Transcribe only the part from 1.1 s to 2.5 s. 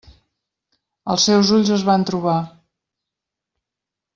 Els seus ulls es van trobar.